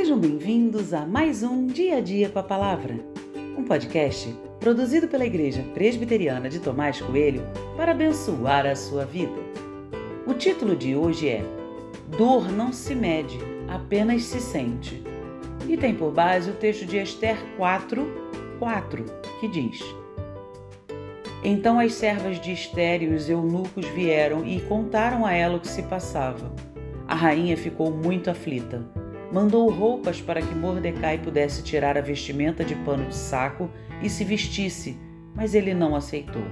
[0.00, 2.98] Sejam bem-vindos a mais um Dia a Dia com a Palavra,
[3.54, 7.42] um podcast produzido pela Igreja Presbiteriana de Tomás Coelho
[7.76, 9.38] para abençoar a sua vida.
[10.26, 11.44] O título de hoje é
[12.16, 13.38] Dor não se mede,
[13.68, 15.02] apenas se sente.
[15.68, 18.02] E tem por base o texto de Esther 4,
[18.58, 19.04] 4,
[19.38, 19.84] que diz:
[21.44, 25.68] Então as servas de Esther e os eunucos vieram e contaram a ela o que
[25.68, 26.50] se passava.
[27.06, 28.82] A rainha ficou muito aflita
[29.32, 33.70] mandou roupas para que Mordecai pudesse tirar a vestimenta de pano de saco
[34.02, 34.98] e se vestisse,
[35.34, 36.44] mas ele não aceitou.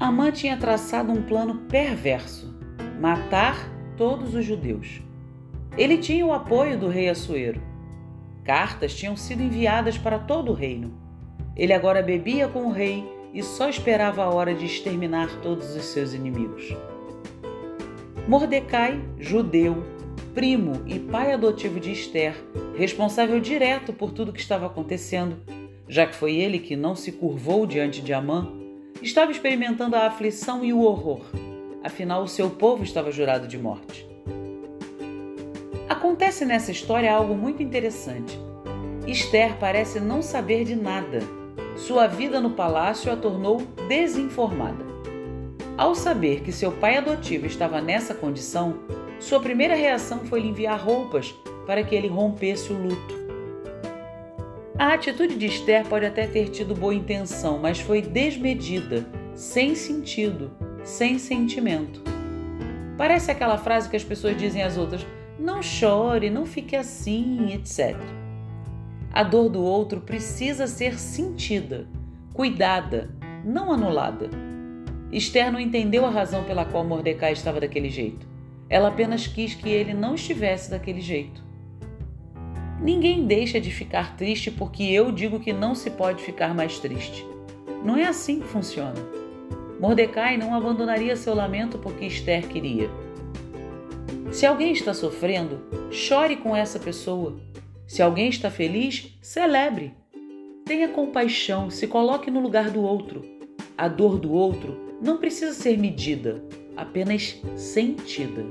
[0.00, 2.56] Amã tinha traçado um plano perverso:
[3.00, 3.56] matar
[3.96, 5.02] todos os judeus.
[5.76, 7.60] Ele tinha o apoio do rei Assuero.
[8.44, 10.92] Cartas tinham sido enviadas para todo o reino.
[11.54, 13.04] Ele agora bebia com o rei
[13.34, 16.74] e só esperava a hora de exterminar todos os seus inimigos.
[18.28, 19.82] Mordecai, judeu,
[20.34, 22.34] primo e pai adotivo de Esther,
[22.76, 25.38] responsável direto por tudo que estava acontecendo,
[25.88, 28.52] já que foi ele que não se curvou diante de Amã,
[29.00, 31.22] estava experimentando a aflição e o horror.
[31.82, 34.06] Afinal, o seu povo estava jurado de morte.
[35.88, 38.38] Acontece nessa história algo muito interessante.
[39.06, 41.20] Esther parece não saber de nada.
[41.78, 44.97] Sua vida no palácio a tornou desinformada.
[45.78, 48.80] Ao saber que seu pai adotivo estava nessa condição,
[49.20, 51.32] sua primeira reação foi lhe enviar roupas
[51.68, 53.14] para que ele rompesse o luto.
[54.76, 59.06] A atitude de Esther pode até ter tido boa intenção, mas foi desmedida,
[59.36, 60.50] sem sentido,
[60.82, 62.02] sem sentimento.
[62.96, 65.06] Parece aquela frase que as pessoas dizem às outras:
[65.38, 67.96] não chore, não fique assim, etc.
[69.12, 71.86] A dor do outro precisa ser sentida,
[72.34, 74.47] cuidada, não anulada.
[75.10, 78.26] Esther não entendeu a razão pela qual Mordecai estava daquele jeito.
[78.68, 81.42] Ela apenas quis que ele não estivesse daquele jeito.
[82.80, 87.26] Ninguém deixa de ficar triste porque eu digo que não se pode ficar mais triste.
[87.82, 88.94] Não é assim que funciona.
[89.80, 92.90] Mordecai não abandonaria seu lamento porque Esther queria.
[94.30, 97.40] Se alguém está sofrendo, chore com essa pessoa.
[97.86, 99.94] Se alguém está feliz, celebre.
[100.66, 103.24] Tenha compaixão, se coloque no lugar do outro.
[103.76, 106.42] A dor do outro não precisa ser medida,
[106.76, 108.44] apenas sentida.